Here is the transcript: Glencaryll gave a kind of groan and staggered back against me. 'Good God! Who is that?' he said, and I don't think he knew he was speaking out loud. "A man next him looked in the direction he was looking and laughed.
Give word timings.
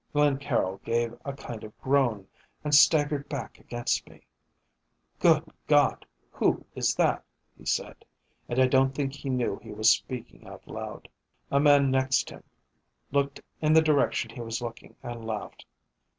Glencaryll 0.15 0.81
gave 0.83 1.13
a 1.23 1.31
kind 1.31 1.63
of 1.63 1.79
groan 1.79 2.27
and 2.63 2.73
staggered 2.73 3.29
back 3.29 3.59
against 3.59 4.09
me. 4.09 4.25
'Good 5.19 5.47
God! 5.67 6.07
Who 6.31 6.65
is 6.73 6.95
that?' 6.95 7.23
he 7.55 7.67
said, 7.67 8.03
and 8.49 8.57
I 8.57 8.65
don't 8.65 8.95
think 8.95 9.13
he 9.13 9.29
knew 9.29 9.59
he 9.61 9.71
was 9.71 9.91
speaking 9.91 10.47
out 10.47 10.67
loud. 10.67 11.07
"A 11.51 11.59
man 11.59 11.91
next 11.91 12.31
him 12.31 12.43
looked 13.11 13.41
in 13.61 13.73
the 13.73 13.81
direction 13.83 14.31
he 14.31 14.41
was 14.41 14.59
looking 14.59 14.95
and 15.03 15.23
laughed. 15.23 15.67